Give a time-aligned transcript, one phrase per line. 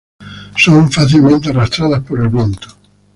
[0.57, 2.69] Son fácilmente arrastradas por el viento.